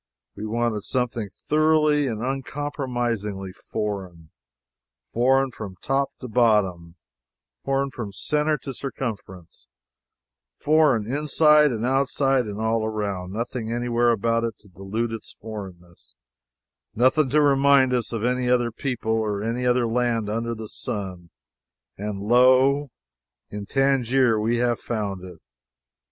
[0.35, 4.31] We wanted something thoroughly and uncompromisingly foreign
[5.03, 6.95] foreign from top to bottom
[7.63, 9.67] foreign from center to circumference
[10.57, 16.15] foreign inside and outside and all around nothing anywhere about it to dilute its foreignness
[16.95, 21.29] nothing to remind us of any other people or any other land under the sun.
[21.95, 22.89] And lo!
[23.51, 25.37] In Tangier we have found it.